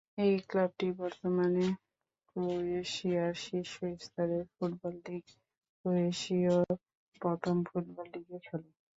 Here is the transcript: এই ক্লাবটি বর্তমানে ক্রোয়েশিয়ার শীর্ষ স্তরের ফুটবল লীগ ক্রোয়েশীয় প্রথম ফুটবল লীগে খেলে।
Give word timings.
এই 0.17 0.35
ক্লাবটি 0.49 0.87
বর্তমানে 1.01 1.65
ক্রোয়েশিয়ার 2.29 3.33
শীর্ষ 3.43 3.73
স্তরের 3.99 4.43
ফুটবল 4.53 4.95
লীগ 5.05 5.25
ক্রোয়েশীয় 5.77 6.55
প্রথম 7.21 7.55
ফুটবল 7.67 8.05
লীগে 8.13 8.39
খেলে। 8.45 8.69